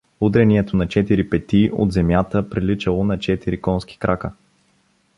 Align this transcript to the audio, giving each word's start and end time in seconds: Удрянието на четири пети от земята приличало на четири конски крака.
Удрянието 0.19 0.77
на 0.77 0.87
четири 0.87 1.29
пети 1.29 1.69
от 1.73 1.91
земята 1.91 2.49
приличало 2.49 3.03
на 3.03 3.19
четири 3.19 3.61
конски 3.61 3.97
крака. 3.99 4.31